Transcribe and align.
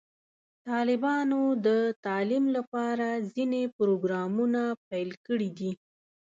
طالبانو 0.69 1.41
د 1.65 1.67
تعلیم 2.05 2.45
لپاره 2.57 3.07
ځینې 3.33 3.61
پروګرامونه 3.77 4.61
پیل 4.89 5.09
کړي 5.27 5.49
دي. 5.57 5.71